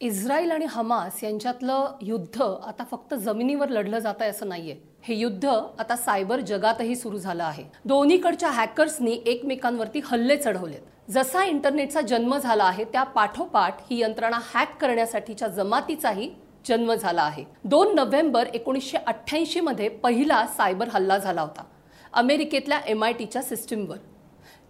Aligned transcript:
Israel 0.00 0.50
आणि 0.50 0.64
Hamas 0.70 1.22
यांच्यातलं 1.24 1.92
युद्ध 2.02 2.42
आता 2.42 2.84
फक्त 2.90 3.14
जमिनीवर 3.14 3.68
लढलं 3.68 3.98
जात 3.98 4.14
आहे 4.20 4.30
असं 4.30 4.48
नाहीये. 4.48 4.74
हे 5.02 5.14
युद्ध 5.14 5.46
आता 5.46 5.96
सायबर 5.96 6.40
जगातही 6.40 6.96
सुरू 6.96 7.18
झालं 7.18 7.44
आहे. 7.44 7.64
दोन्हीकडच्या 7.84 8.50
हॅकर्सनी 8.50 9.12
एकमेकांवरती 9.26 10.00
हल्ले 10.04 10.36
चढवलेत. 10.36 10.80
जसा 11.10 11.44
इंटरनेटचा 11.44 12.00
जन्म 12.00 12.36
झाला 12.36 12.64
आहे 12.64 12.84
त्या 12.84 13.02
पाठोपाठ 13.04 13.80
ही 13.90 14.00
यंत्रणा 14.00 14.38
हॅक 14.54 14.76
करण्यासाठीच्या 14.80 15.48
जमातीचाही 15.48 16.30
जन्म 16.68 16.94
झाला 16.94 17.22
आहे. 17.22 17.44
दोन 17.64 17.94
नोव्हेंबर 17.94 18.46
एकोणीसशे 18.54 18.98
अठ्ठ्याऐंशी 18.98 19.60
मध्ये 19.60 19.88
पहिला 19.88 20.46
सायबर 20.56 20.88
हल्ला 20.92 21.18
झाला 21.18 21.40
होता 21.40 21.64
अमेरिकेतल्या 22.12 22.80
एम 22.86 23.04
आय 23.04 23.12
टीच्या 23.12 23.42
सिस्टीमवर 23.42 23.96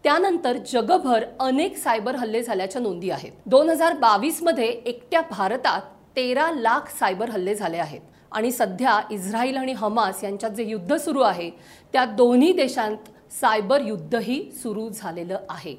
त्यानंतर 0.04 0.56
जगभर 0.72 1.24
अनेक 1.40 1.76
सायबर 1.76 2.14
हल्ले 2.14 2.42
झाल्याच्या 2.42 2.82
नोंदी 2.82 3.10
आहेत. 3.10 3.32
दोन 3.46 3.70
हजार 3.70 3.92
बावीसमध्ये 3.92 4.66
एकट्या 4.66 5.20
भारतात 5.30 5.82
तेरा 6.16 6.50
लाख 6.50 6.90
सायबर 6.98 7.30
हल्ले 7.30 7.54
झाले 7.54 7.76
आहेत. 7.76 8.00
आणि 8.32 8.50
सध्या 8.52 9.00
इस्रायल 9.11 9.57
आणि 9.57 9.72
हमास 9.72 10.24
यांच्यात 10.24 10.50
जे 10.50 10.64
युद्ध 10.64 10.96
सुरू 10.96 11.21
आहे 11.21 11.50
त्या 11.93 12.04
दोन्ही 12.04 12.52
देशांत 12.52 13.32
सायबर 13.40 13.80
युद्धही 13.80 14.50
सुरू 14.52 14.88
झालेलं 14.88 15.38
आहे. 15.48 15.76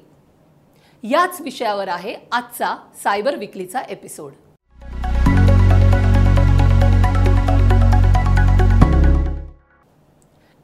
याच 1.02 1.40
विषयावर 1.40 1.88
आहे 1.88 2.14
आजचा 2.32 2.76
सायबर 3.02 3.36
विकलीचा 3.36 3.80
एपिसोड. 3.88 4.32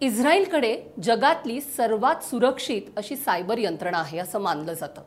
इस्रायलकडे 0.01 0.77
जगातली 1.03 1.61
सर्वात 1.61 2.25
सुरक्षित 2.25 2.83
अशी 2.97 3.17
सायबर 3.17 3.59
यंत्रणा 3.59 3.99
आहे 3.99 4.19
असं 4.19 4.41
मानलं 4.41 4.73
जातं. 4.73 5.03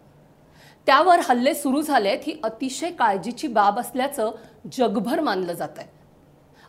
त्यावर 0.88 1.20
हल्ले 1.30 1.54
सुरू 1.54 1.82
झालेत 1.82 2.20
ही 2.23 2.36
अतिशय 2.44 2.92
काळजीची 2.92 3.48
बाब 3.48 3.80
असल्याचं 3.80 4.31
जगभर 4.72 5.20
मानलं 5.20 5.54
जात 5.54 5.78
आहे 5.78 5.95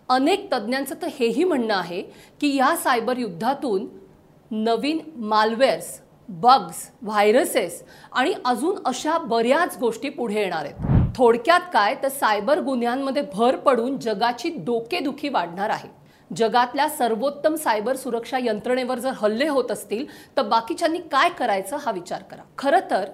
अनेक 0.08 0.52
तज्ज्ञांचं 0.52 0.94
तर 1.02 1.08
हेही 1.20 1.44
म्हणणं 1.44 1.74
आहे 1.74 2.02
की 2.40 2.54
या 2.56 2.76
सायबर 2.76 3.18
युद्धातून 3.18 3.86
नवीन 4.50 4.98
मालवेअर्स 5.16 6.00
बग्स 6.28 6.88
व्हायरसेस 7.02 7.82
आणि 8.12 8.32
अजून 8.44 8.78
अशा 8.84 9.18
बऱ्याच 9.18 9.76
गोष्टी 9.78 10.08
पुढे 10.08 10.40
येणार 10.40 10.64
आहेत. 10.64 11.14
थोडक्यात 11.16 11.60
काय 11.72 11.94
तर 12.02 12.08
सायबर 12.08 12.60
गुन्ह्यांमध्ये 12.60 13.22
भर 13.34 13.56
पडून 13.56 13.98
जगाची 13.98 14.50
डोकेदुखी 14.56 15.28
वाढणार 15.28 15.70
आहे. 15.70 15.88
जगातल्या 16.36 16.88
सर्वोत्तम 16.88 17.54
सायबर 17.54 17.96
सुरक्षा 17.96 18.38
यंत्रणेवर 18.40 18.98
जर 18.98 19.12
हल्ले 19.16 19.48
होत 19.48 19.70
असतील 19.70 20.04
तर 20.36 20.42
बाकीच्यांनी 20.42 20.98
काय 21.12 21.28
करायचं 21.28 21.76
हा 21.76 21.92
विचार 21.92 22.22
करा. 22.22 22.42
खरं 22.58 22.80
तर 22.90 23.10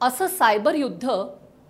असं 0.00 0.26
सायबर 0.28 0.74
युद्ध 0.74 1.08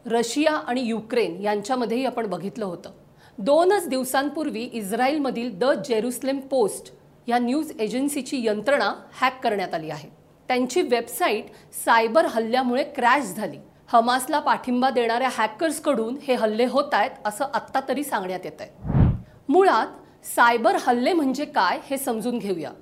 रशिया 0.07 0.53
आणि 0.53 0.81
युक्रेन 0.81 1.41
यांच्यामध्येही 1.41 2.05
आपण 2.07 2.27
बघितलं 2.27 2.65
होतं. 2.65 2.91
दोनच 3.39 3.89
दिवसांपूर्वी 3.89 4.69
इस्रायलमधील 4.73 5.59
द 5.59 5.73
जेरुसलेम 5.87 6.39
पोस्ट 6.41 6.93
या 7.29 7.39
न्यूज 7.39 7.73
एजन्सीची 7.81 8.45
यंत्रणा 8.47 8.93
हॅक 9.21 9.43
करण्यात 9.43 9.75
आली 9.75 9.91
आहे. 9.91 10.09
त्यांची 10.49 10.83
वेबसाईट 10.83 11.51
सायबर 11.85 12.27
हल्ल्यामुळे 12.27 12.85
क्रॅश 12.85 13.35
झाली. 13.37 13.59
हमासला 13.89 14.39
पाठिंबा 14.39 14.91
देणाऱ्या 14.91 15.29
हॅकर्सकडून 15.33 16.17
हे 16.23 16.35
हल्ले 16.35 16.65
होत 16.65 16.95
आहेत 16.95 17.27
असं 17.27 17.45
आत्ता 17.55 17.81
तरी 17.89 18.05
सांगण्यात 18.05 18.41
येत 18.45 18.61
आहे 18.61 19.09
मुळात 19.49 19.87
सायबर 20.25 20.77
हल्ले 20.87 21.13
म्हणजे 21.13 21.45
काय 21.45 21.79
हे 21.85 21.99
समजून 21.99 22.39
घेऊया. 22.39 22.73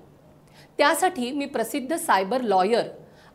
त्यासाठी 0.78 1.30
मी 1.32 1.46
प्रसिद्ध 1.46 1.96
सायबर 1.96 2.40
लॉयर 2.40 2.88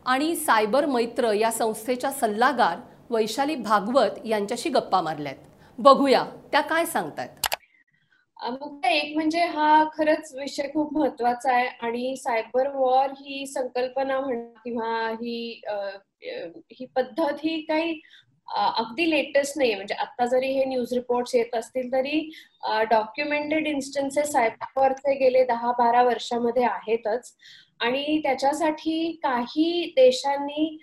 आणि 0.06 0.34
सायबर 0.36 0.86
मैत्र 0.86 1.32
या 1.32 1.50
संस्थेच्या 1.52 2.10
सल्लागार 2.10 2.78
वैशाली 3.10 3.54
भागवत 3.54 4.26
यांच्याशी 4.26 4.70
गप्पा 4.70 5.00
मारल्यात. 5.00 5.34
बघूया 5.78 6.24
त्या 6.52 6.60
काय 6.60 6.86
सांगतायत. 6.86 7.28
मुख्य 8.36 8.88
एक 8.90 9.14
म्हणजे 9.16 9.44
हा 9.46 9.84
खरंच 9.92 10.32
विषय 10.34 10.68
खूप 10.72 10.96
महत्त्वाचा 10.96 11.52
आहे 11.52 11.66
आणि 11.82 12.14
सायबर 12.16 12.68
वॉर 12.74 13.10
ही 13.20 13.46
संकल्पना 13.46 14.18
म्हणा 14.20 14.60
किंवा 14.64 15.08
ही 15.12 15.62
ही 16.72 16.86
पद्धत 16.96 17.38
ही 17.42 17.60
काही 17.60 18.00
अगदी 18.48 19.10
लेटेस्ट 19.10 19.58
नाहीये. 19.58 19.74
म्हणजे 19.76 19.94
आता 19.94 20.26
जरी 20.26 20.50
हे 20.52 20.64
न्यूज 20.64 20.92
रिपोर्ट 20.94 21.34
येत 21.34 21.54
असतील 21.54 21.92
तरी 21.92 22.20
डॉक्युमेंटेड 22.90 23.66
इन्स्टन्सेस 23.66 24.30
सायबरचे 24.32 25.14
गेले 25.18 25.44
दहा 25.44 25.72
बारा 25.78 26.02
वर्षामध्ये 26.02 26.64
आहेतच. 26.64 27.32
आणि 27.80 28.20
त्याच्यासाठी 28.24 29.12
काही 29.22 29.92
देशांनी 29.96 30.76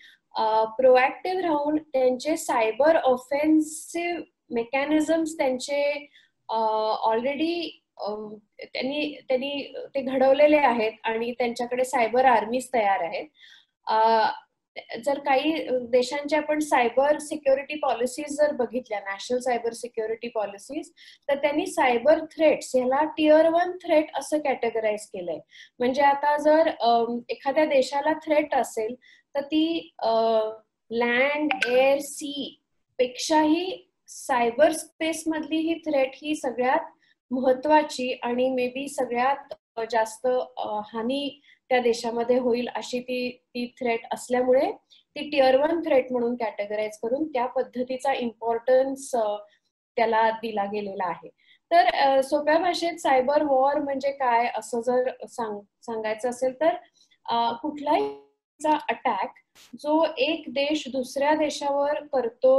प्रोएक्टिव्ह 0.77 1.41
राहून 1.41 1.77
त्यांचे 1.93 2.35
सायबर 2.37 2.95
ऑफेन्सिव्ह 2.97 4.21
मेकॅनिझम्स 4.55 5.37
त्यांचे 5.37 6.07
ऑलरेडी 6.49 7.77
त्यांनी 8.63 9.13
त्यांनी 9.29 9.51
ते 9.95 10.01
घडवलेले 10.01 10.57
आहेत 10.57 10.91
आणि 11.03 11.31
त्यांच्याकडे 11.39 11.83
सायबर 11.85 12.25
आर्मीज 12.25 12.67
तयार 12.73 13.01
आहेत. 13.03 13.25
जर 15.05 15.19
काही 15.19 15.53
देशांच्या 15.89 16.39
आपण 16.39 16.59
सायबर 16.59 17.17
सिक्युरिटी 17.17 17.75
पॉलिसीज 17.75 18.35
जर 18.35 18.51
बघितल्या 18.51 18.99
नॅशनल 18.99 19.39
सायबर 19.39 19.73
सिक्युरिटी 19.73 20.27
पॉलिसीज 20.27 20.91
तर 21.29 21.37
त्यांनी 21.37 21.65
सायबर 21.67 22.19
थ्रेट्स 22.31 22.71
ह्याला 22.75 23.03
टिअर 23.17 23.49
वन 23.49 23.71
थ्रेट 23.77 24.11
असं 24.15 24.39
कॅटेगराईज 24.39 25.05
केलंय. 25.07 25.39
म्हणजे 25.79 26.01
आता 26.01 26.37
जर 26.37 26.67
एखाद्या 27.29 27.65
देशाला 27.65 28.13
थ्रेट 28.25 28.55
असेल 28.55 28.95
तर 29.35 29.41
ती 29.41 29.91
लँड 30.91 31.53
एअर 31.67 31.99
सी 31.99 32.57
पेक्षाही 32.99 33.87
सायबर 34.07 34.71
स्पेस 34.71 35.23
मधली 35.27 35.57
ही 35.57 35.73
थ्रेट 35.75 36.11
ही 36.15 36.35
सगळ्यात 36.35 36.91
महत्वाची 37.31 38.11
आणि 38.23 38.49
मे 38.49 38.67
बी 38.67 38.87
सगळ्यात 38.89 39.53
जास्त 39.81 40.27
हानी 40.85 41.39
त्या 41.69 41.79
देशामध्ये 41.79 42.37
होईल 42.39 42.67
अशी 42.75 42.99
ती 42.99 43.29
ती 43.31 43.65
थ्रेट 43.79 44.05
असल्यामुळे 44.13 44.71
ती 45.15 45.29
टिअर 45.29 45.55
वन 45.55 45.79
थ्रेट 45.81 46.11
म्हणून 46.11 46.35
कॅटेगराईज 46.35 46.97
करून 47.03 47.27
त्या 47.27 47.45
पद्धतीचा 47.45 48.13
इम्पॉर्टन्स 48.13 49.09
त्याला 49.97 50.29
दिला 50.31 50.65
गेलेला 50.65 51.05
आहे. 51.05 51.29
तर 51.71 52.21
सोप्या 52.21 52.57
भाषेत 52.59 52.97
सायबर 52.97 53.43
वॉर 53.43 53.79
म्हणजे 53.79 54.11
काय 54.11 54.47
असं 54.57 54.81
जर 54.81 55.09
सांग 55.27 55.59
सांगायचं 55.81 56.29
असेल 56.29 56.59
तर 56.61 56.75
कुठलाही 57.61 58.09
अटॅक 58.89 59.33
जो 59.79 60.03
एक 60.17 60.43
देश 60.47 60.87
दुसऱ्या 60.91 61.33
देशावर 61.35 62.03
करतो 62.13 62.53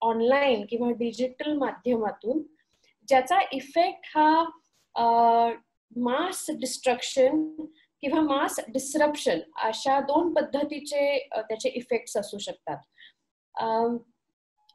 ऑनलाईन 0.00 0.64
किंवा 0.70 0.90
डिजिटल 0.90 1.52
माध्यमातून 1.52 2.42
ज्याचा 3.08 3.38
इफेक्ट 3.52 4.06
हा 4.14 4.44
मास 5.96 6.46
डिस्ट्रक्शन 6.60 7.42
किंवा 8.02 8.20
मास 8.22 8.58
डिसरप्शन 8.68 9.40
अशा 9.64 9.98
दोन 10.00 10.32
पद्धतीचे 10.34 11.18
त्याचे 11.32 11.68
इफेक्ट्स 11.68 12.16
असू 12.16 12.38
शकतात. 12.38 12.76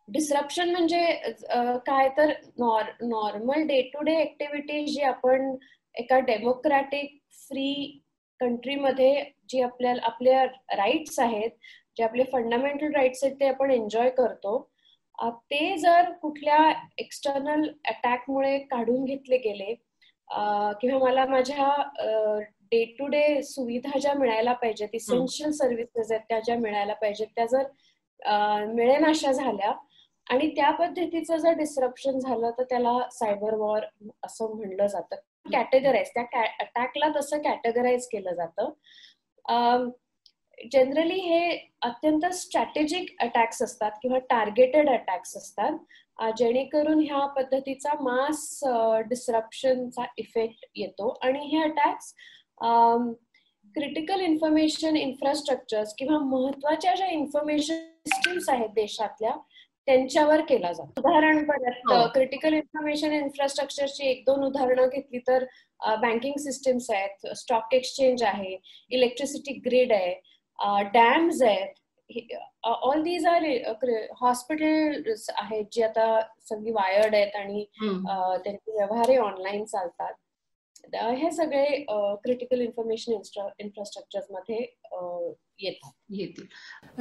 डिस्रप्शन 0.08 0.70
म्हणजे 0.72 1.06
काय 1.88 2.10
तर 2.18 2.32
normal 2.60 3.66
day 3.68 3.82
to 3.94 4.02
day 4.04 4.16
activity 4.22 4.86
जी 4.86 5.02
आपण 5.02 5.56
एका 5.96 6.20
डेमोक्रॅटिक 6.20 7.18
फ्री 7.48 7.74
कंट्रीमध्ये 8.40 9.24
जी 9.50 9.62
आपल्याला 9.62 10.06
आपल्या 10.06 10.46
राईट्स 10.78 11.20
आहेत 11.20 11.52
जे 11.98 12.04
आपले 12.04 12.24
फंडामेंटल 12.32 12.94
राईट्स 12.96 13.24
आहेत 13.24 13.36
ते 13.40 13.48
आपण 13.48 13.72
एन्जॉय 13.72 14.10
करतो 14.10 14.58
ते 15.52 15.78
जर 15.78 16.12
कुठल्या 16.22 16.58
एक्सटर्नल 16.98 17.68
अटॅकमुळे 17.88 18.58
काढून 18.60 19.06
घेतले 19.06 19.38
गेले 19.38 19.74
किंवा 20.82 20.98
मला 21.00 21.26
माझ्या 21.26 21.74
डे 22.72 22.84
टू 23.00 23.08
डे 23.08 23.42
सुविधा 23.44 24.00
ज्या 24.00 24.14
मिळायला 24.14 24.54
पाहिजेत 24.54 24.90
इसेन्शियल 24.94 25.52
सर्व्हिसेस 25.52 26.12
आहेत 26.12 26.22
त्या 26.30 26.40
ज्या 26.40 26.56
मिळायला 26.58 26.94
पाहिजेत 26.94 27.28
त्या 27.36 27.46
जर 27.46 28.66
मिळेन 28.66 29.06
अशा 29.06 29.32
झाल्या 29.32 29.72
आणि 30.28 30.50
त्या 30.50 30.72
पद्धतीचं 30.72 31.38
जर 31.38 31.54
डिस्रप्शन 31.54 32.20
झालं 32.20 32.52
तर 32.52 32.64
त्याला 32.64 32.98
सायबर 33.12 33.54
वॉर 33.54 33.84
असं 34.24 34.56
म्हणलं 34.56 34.88
जातं. 34.88 35.16
कॅटेगराईज 35.52 36.10
त्या 36.10 36.42
अटॅकला 36.60 37.08
तसं 37.16 37.42
कॅटेगराईज 37.42 38.08
केलं 38.08 38.34
जातं. 38.34 38.72
जनरली 40.72 41.20
हे 41.20 41.58
अत्यंत 41.82 42.26
स्ट्रॅटेजिक 42.26 43.16
अटॅक्स 43.20 43.62
असतात 43.62 43.92
किंवा 44.02 44.20
टार्गेटेड 44.20 44.90
अटॅक्स 44.90 45.36
असतात. 45.38 45.78
जेणेकरून 46.38 47.00
ह्या 47.02 47.26
पद्धतीचा 47.38 47.94
मास 48.02 48.60
डिस्रप्शनचा 49.10 50.06
इफेक्ट 50.18 50.66
येतो. 50.76 51.10
आणि 51.24 51.46
हे 51.48 51.64
अटॅक्स 51.64 52.14
क्रिटिकल 53.76 54.22
इन्फॉर्मेशन 54.22 54.96
इन्फ्रास्ट्रक्चर्स 54.98 55.94
किंवा 55.98 56.18
महत्त्वाच्या 56.20 56.94
ज्या 56.96 57.08
इन्फॉर्मेशन 57.08 57.84
सिस्टीम्स 58.06 58.50
आहेत 58.50 58.70
देशातल्या 58.76 59.32
त्यांच्यावर 59.88 60.42
केला 60.50 60.72
जातो. 60.74 61.02
उदाहरण 61.02 61.44
परत 61.46 62.12
क्रिटिकल 62.14 62.54
इन्फॉर्मेशन 62.54 63.12
इन्फ्रास्ट्रक्चरची 63.14 64.08
एक 64.10 64.24
दोन 64.28 64.44
उदाहरणं 64.44 64.88
घेतली 64.88 65.20
तर 65.28 65.46
बँकिंग 66.02 66.38
सिस्टीम्स 66.44 66.90
आहेत 66.92 67.28
स्टॉक 67.38 67.74
एक्सचेंज 67.74 68.24
आहे 68.24 68.58
इलेक्ट्रिसिटी 68.92 69.54
ग्रिड 69.66 69.92
आहे 69.94 70.84
डॅम्स 70.94 71.42
आहेत 71.42 71.74
ऑल 72.64 73.02
दीज 73.04 73.26
आर 73.28 73.44
हॉस्पिटल 74.20 75.14
आहेत 75.30 75.66
जी 75.72 75.82
आता 75.84 76.20
सगळी 76.50 76.72
वायर्ड 76.72 77.16
आहेत 77.16 77.36
आणि 77.36 77.66
त्यांचे 77.84 78.72
व्यवहारही 78.72 79.18
ऑनलाईन 79.18 79.66
चालतात. 79.66 80.14
हे 80.94 81.30
सगळे 81.32 81.66
क्रिटिकल 82.24 82.62
इन्फॉर्मेशन 82.62 83.12
इन्फ्रास्ट्रक्चरमध्ये 83.60 84.58
येतात. 85.60 85.92
येतील. 86.10 86.46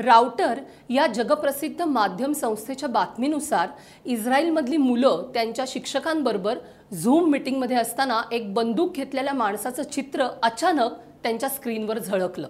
राउटर 0.05 0.59
या 0.91 1.06
जगप्रसिद्ध 1.15 1.83
माध्यम 1.83 2.33
संस्थेच्या 2.33 2.89
बातमीनुसार 2.89 3.69
इस्रायलमधली 4.06 4.77
मुलं 4.77 5.31
त्यांच्या 5.35 5.65
शिक्षकांबरोबर 5.69 6.59
झूम 6.93 7.31
मीटिंगमध्ये 7.31 7.77
असताना 7.77 8.21
एक 8.33 8.53
बंदूक 8.55 8.95
घेतलेल्या 8.95 9.35
माणसाचं 9.35 9.83
चित्र 9.83 10.29
अचानक 10.43 10.99
त्यांच्या 11.23 11.49
स्क्रीनवर 11.49 11.99
झळकलं. 11.99 12.49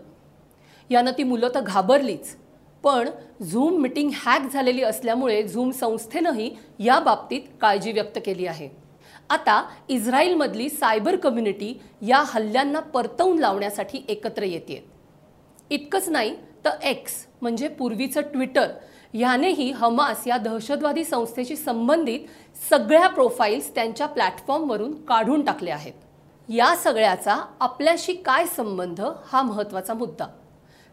यानं 0.90 1.10
ती 1.18 1.22
मुलं 1.22 1.48
तर 1.54 1.60
घाबरलीच. 1.60 2.36
पण 2.84 3.08
झूम 3.42 3.80
मीटिंग 3.80 4.10
हॅक 4.14 4.52
झालेली 4.52 4.82
असल्यामुळे 4.82 5.42
झूम 5.42 5.70
संस्थेनंही 5.70 6.50
या 6.78 6.98
बाबतीत 7.00 7.40
काळजी 7.60 7.92
व्यक्त 7.92 8.18
केली 8.26 8.46
आहे. 8.46 8.68
आता 9.30 9.62
इस्रायलमधली 9.88 10.68
सायबर 10.68 11.16
कम्युनिटी 11.16 11.72
या 12.02 12.22
हल्ल्यांना 12.26 12.80
परतवून 12.80 13.38
लावण्यासाठी 13.38 14.04
एकत्र 14.08 14.42
येते 14.42 14.84
इतकंच 15.70 16.08
नाही 16.08 16.34
तर 16.64 16.82
एक्स 16.82 17.14
म्हणजे 17.42 17.68
पूर्वीचं 17.68 18.20
ट्विटर 18.22 18.70
ह्यानेही 19.14 19.70
हमास 19.70 20.26
या 20.26 20.36
दहशतवादी 20.36 21.04
संस्थेशी 21.04 21.56
संबंधित 21.56 22.20
सगळ्या 22.70 23.06
प्रोफाईल्स 23.08 23.74
त्यांच्या 23.74 24.06
प्लॅटफॉर्मवरून 24.06 24.94
काढून 25.04 25.44
टाकले 25.44 25.70
आहेत. 25.70 25.92
या 26.48 26.74
सगळ्याचा 26.76 27.36
आपल्याशी 27.60 28.12
काय 28.14 28.46
संबंध 28.46 29.00
हा 29.26 29.42
महत्त्वाचा 29.42 29.94
मुद्दा. 29.94 30.26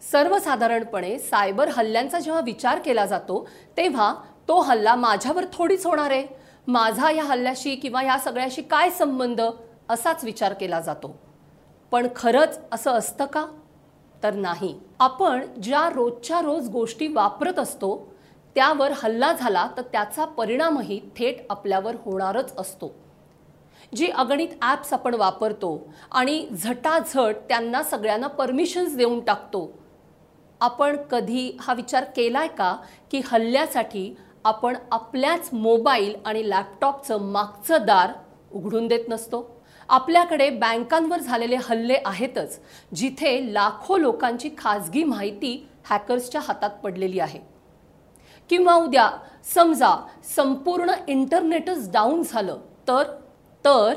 सर्वसाधारणपणे 0.01 1.17
सायबर 1.19 1.67
हल्ल्यांचा 1.67 2.19
जेव्हा 2.19 2.41
विचार 2.41 2.79
केला 2.79 3.05
जातो 3.05 3.47
तेव्हा 3.77 4.13
तो 4.47 4.59
हल्ला 4.59 4.95
माझ्यावर 4.95 5.45
थोडीच 5.53 5.85
होणार 5.85 6.11
आहे. 6.11 6.25
माझा 6.67 7.11
या 7.11 7.23
हल्ल्याशी 7.23 7.75
किंवा 7.75 8.03
या 8.03 8.17
सगळ्याशी 8.19 8.61
काय 8.61 8.89
संबंध? 8.89 9.41
असाच 9.89 10.23
विचार 10.23 10.53
केला 10.53 10.79
जातो. 10.79 11.15
पण 11.91 12.07
खरंच 12.15 12.59
असं 12.71 12.91
असतं 12.91 13.25
का? 13.25 13.45
तर 14.23 14.33
नाही. 14.33 14.75
आपण 14.99 15.45
ज्या 15.61 15.89
रोजच्या 15.89 16.41
रोज 16.41 16.69
गोष्टी 16.69 17.07
वापरत 17.07 17.59
असतो 17.59 18.13
त्यावर 18.55 18.91
हल्ला 19.03 19.31
झाला 19.33 19.67
तर 19.77 19.81
त्याचा 19.81 20.25
परिणामही 20.25 20.99
थेट 21.17 21.45
आपल्यावर 21.49 21.95
होणारच 22.05 22.53
असतो. 22.57 22.91
जी 23.95 24.07
अगणित 24.07 24.47
ॲप्स 24.61 24.93
आपण 24.93 25.13
वापरतो 25.13 25.93
आणि 26.11 26.45
झटाझट 26.63 27.35
त्यांना 27.49 27.83
सगळ्यांना 27.83 28.27
परमिशन्स 28.27 28.95
देऊन 28.95 29.19
टाकतो 29.19 29.71
आपण 30.61 30.95
कधी 31.11 31.57
हा 31.61 31.73
विचार 31.73 32.03
केला 32.15 32.39
आहे 32.39 32.47
का 32.47 32.75
की 33.11 33.21
हल्ल्यासाठी 33.25 34.13
आपण 34.43 34.75
आपल्याच 34.91 35.49
मोबाईल 35.53 36.15
आणि 36.25 36.49
लॅपटॉपचं 36.49 37.21
मागचं 37.21 37.85
दार 37.85 38.11
उघडून 38.51 38.87
देत 38.87 39.09
नसतो? 39.09 39.43
आपल्याकडे 39.89 40.49
बँकांवर 40.49 41.19
झालेले 41.19 41.55
हल्ले 41.55 41.97
आहेतच 42.05 42.59
जिथे 42.95 43.53
लाखो 43.53 43.97
लोकांची 43.97 44.49
खाजगी 44.57 45.03
माहिती 45.03 45.67
हॅकर्सच्या 45.89 46.41
हातात 46.41 46.69
पडलेली 46.83 47.19
आहे. 47.19 47.39
किंवा 48.49 48.75
उद्या 48.75 49.09
समजा 49.55 49.95
संपूर्ण 50.35 50.91
इंटरनेटच 51.07 51.91
डाऊन 51.91 52.23
झालं 52.23 52.57
तर 52.87 53.03
तर 53.65 53.93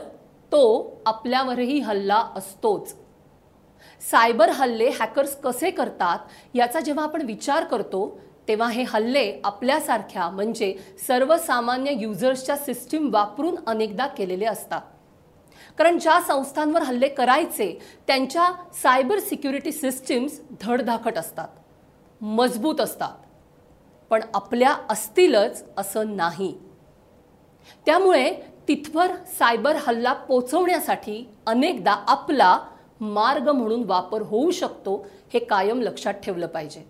तो 0.52 1.02
आपल्यावरही 1.06 1.78
हल्ला 1.80 2.24
असतोच. 2.36 2.94
सायबर 4.10 4.50
हल्ले 4.50 4.88
हॅकर्स 4.88 5.36
कसे 5.36 5.70
करतात 5.70 6.18
याचा 6.54 6.80
जेव्हा 6.80 7.04
आपण 7.04 7.22
विचार 7.22 7.64
करतो 7.64 8.20
तेव्हा 8.48 8.68
हे 8.68 8.82
हल्ले 8.82 9.40
आपल्यासारख्या 9.44 10.28
म्हणजे 10.30 10.74
सर्वसामान्य 11.06 11.92
युजर्सच्या 11.92 12.56
सिस्टीम 12.56 13.08
वापरून 13.12 13.54
अनेकदा 13.66 14.06
केलेले 14.06 14.44
असतात. 14.44 14.80
कारण 15.78 15.98
ज्या 15.98 16.20
संस्थांवर 16.20 16.82
हल्ले 16.82 17.08
करायचे 17.08 17.78
त्यांच्या 18.06 18.48
सायबर 18.82 19.18
सिक्युरिटी 19.18 19.72
सिस्टीम्स 19.72 20.40
धडधाकट 20.60 21.18
असतात 21.18 21.48
मजबूत 22.20 22.80
असतात. 22.80 23.12
पण 24.10 24.20
आपल्या 24.34 24.76
असतीलच 24.90 25.64
असं 25.76 26.16
नाही. 26.16 26.54
त्यामुळे 27.86 28.32
तिथवर 28.68 29.14
सायबर 29.38 29.76
हल्ला 29.76 30.12
पोचवण्यासाठी 30.12 31.28
अनेकदा 31.46 31.92
आपला 32.08 32.58
मार्ग 33.00 33.48
म्हणून 33.48 33.84
वापर 33.84 34.22
होऊ 34.22 34.50
शकतो 34.50 35.06
हे 35.32 35.38
कायम 35.38 35.80
लक्षात 35.82 36.14
ठेवलं 36.14 36.46
पाहिजे. 36.46 36.86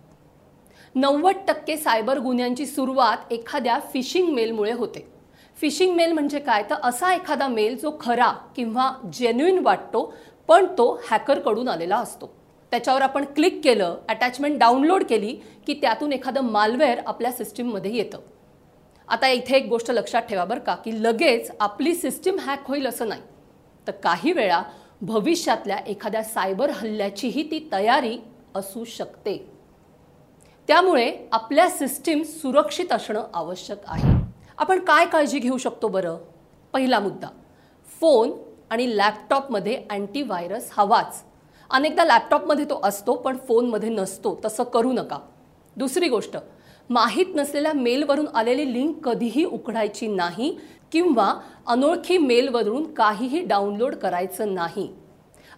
नव्वद 0.95 1.35
टक्के 1.47 1.77
सायबर 1.77 2.19
गुन्ह्यांची 2.19 2.65
सुरुवात 2.65 3.31
एखाद्या 3.31 3.79
फिशिंग 3.93 4.33
मेलमुळे 4.33 4.71
होते. 4.71 5.07
फिशिंग 5.57 5.95
मेल 5.95 6.11
म्हणजे 6.11 6.39
काय? 6.39 6.63
तर 6.63 6.75
असा 6.83 7.13
एखादा 7.13 7.47
मेल 7.47 7.77
जो 7.77 7.91
खरा 7.99 8.31
किंवा 8.55 8.91
जेन्युइन 9.13 9.59
वाटतो 9.59 10.13
पण 10.47 10.65
तो 10.65 11.01
हॅकरकडून 11.09 11.67
आलेला 11.67 11.97
असतो. 11.97 12.33
त्याच्यावर 12.71 13.01
आपण 13.01 13.25
क्लिक 13.25 13.61
केलं 13.63 13.97
अटॅचमेंट 14.09 14.59
डाउनलोड 14.59 15.03
केली 15.03 15.33
की 15.67 15.73
त्यातून 15.73 16.13
एखादं 16.13 16.41
मालवेअर 16.41 16.99
आपल्या 17.07 17.31
सिस्टीममध्ये 17.31 17.95
येतं. 17.95 18.19
आता 19.07 19.27
इथे 19.27 19.57
एक 19.57 19.67
गोष्ट 19.67 19.91
लक्षात 19.91 20.21
ठेवा 20.21 20.45
बरं 20.45 20.59
का 20.59 20.75
की 20.75 21.03
लगेच 21.03 21.51
आपली 21.59 21.95
सिस्टीम 21.95 22.39
हॅक 22.39 22.67
होईल 22.67 22.87
असं 22.87 23.07
नाही. 23.07 23.21
तर 23.87 23.91
काही 23.91 24.31
वेळा 24.31 24.63
भविष्यातल्या 25.01 25.77
एखाद्या 25.77 26.23
सायबर 26.23 26.69
हल्ल्याचीही 26.69 27.43
ती 27.51 27.67
तयारी 27.71 28.17
असू 28.55 28.83
शकते. 28.83 29.49
त्यामुळे 30.67 31.11
आपल्या 31.31 31.69
सिस्टीम 31.69 32.23
सुरक्षित 32.23 32.91
असणं 32.91 33.27
आवश्यक 33.33 33.77
आहे. 33.87 34.13
आपण 34.57 34.79
काय 34.79 35.05
काळजी 35.05 35.39
घेऊ 35.39 35.57
शकतो 35.57 35.87
बरं? 35.87 36.17
पहिला 36.73 36.99
मुद्दा 36.99 37.27
फोन 37.99 38.31
आणि 38.69 38.97
लॅपटॉपमध्ये 38.97 39.83
अँटीव्हायरस 39.89 40.69
हवाच. 40.71 41.23
अनेकदा 41.69 42.05
लॅपटॉपमध्ये 42.05 42.65
तो 42.65 42.79
असतो 42.83 43.15
पण 43.15 43.37
फोनमध्ये 43.37 43.89
नसतो 43.89 44.39
तसं 44.45 44.63
करू 44.63 44.93
नका. 44.93 45.19
दुसरी 45.77 46.07
गोष्ट 46.07 46.37
माहीत 46.89 47.35
नसलेल्या 47.35 47.73
मेलवरून 47.73 48.27
आलेली 48.27 48.73
लिंक 48.73 49.07
कधीही 49.07 49.43
उघडायची 49.43 50.07
नाही 50.07 50.57
किंवा 50.95 51.33
अनोळखी 51.67 52.17
मेलवरून 52.17 52.83
काहीही 52.93 53.39
डाउनलोड 53.45 53.95
करायचं 53.95 54.53
नाही. 54.55 54.87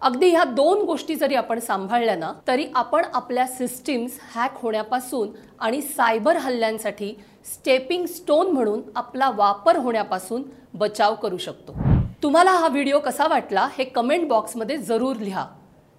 अगदी 0.02 0.30
ह्या 0.30 0.44
दोन 0.44 0.82
गोष्टी 0.86 1.16
जरी 1.16 1.36
आपण 1.36 1.60
सांभाळल्या 1.60 2.16
ना 2.16 2.32
तरी 2.48 2.66
आपण 2.76 3.06
आपल्या 3.14 3.46
सिस्टीम्स 3.48 4.18
हॅक 4.36 4.58
होण्यापासून 4.62 5.30
आणि 5.60 5.82
सायबर 5.82 6.38
हल्ल्यांसाठी 6.38 7.14
स्टेपिंग 7.46 8.06
स्टोन 8.06 8.52
म्हणून 8.52 8.82
आपला 8.96 9.30
वापर 9.30 9.78
होण्यापासून 9.78 10.44
बचाव 10.74 11.16
करू 11.16 11.38
शकतो. 11.38 11.76
तुम्हाला 12.24 12.52
हा 12.52 12.68
व्हिडिओ 12.68 13.00
कसा 13.00 13.28
वाटला 13.28 13.68
हे 13.78 13.84
कमेंट 13.86 14.28
बॉक्समध्ये 14.28 14.78
जरूर 14.78 15.16
लिहा. 15.16 15.46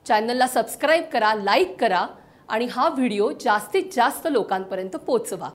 चॅनलला 0.07 0.47
सबस्क्राईब 0.47 1.05
करा 1.13 1.35
लाईक 1.35 1.81
करा 1.81 2.07
आणि 2.49 2.67
हा 2.71 2.89
व्हिडिओ 2.89 3.31
जास्तीत 3.41 3.85
जास्त 3.93 4.27
लोकांपर्यंत 4.31 4.97
पोचवा. 4.97 5.51